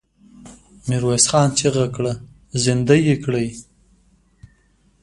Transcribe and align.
ميرويس 0.87 1.25
خان 1.31 1.49
چيغه 1.59 1.85
کړه! 1.95 2.13
زندۍ 2.63 3.01
يې 3.07 3.15
کړئ! 3.23 3.47